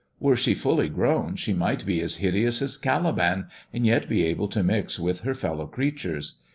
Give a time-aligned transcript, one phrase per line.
[0.19, 4.47] Were she fully grown she might be as hideous as Caliban, and yet be able
[4.47, 6.39] to mix with her fellow creatures.